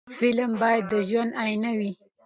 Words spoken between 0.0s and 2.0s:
فلم باید د ژوند آیینه وي